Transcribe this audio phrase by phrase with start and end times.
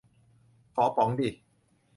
[0.73, 1.29] ขอป๋องดิ